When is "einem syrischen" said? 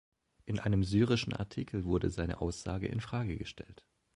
0.59-1.31